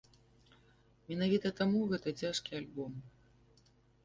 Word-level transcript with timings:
Менавіта 1.11 1.47
таму 1.59 1.79
гэта 1.93 2.15
цяжкі 2.23 2.51
альбом. 2.63 2.93